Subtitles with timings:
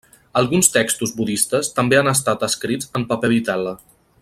[0.39, 3.77] Alguns textos budistes també han estat escrits en paper vitel·la.